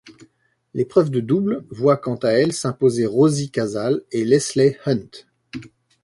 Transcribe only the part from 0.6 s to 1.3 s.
L'épreuve de